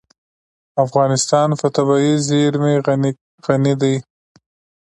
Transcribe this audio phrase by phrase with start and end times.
[0.85, 2.75] افغانستان په طبیعي زیرمې
[3.45, 3.95] غني دی.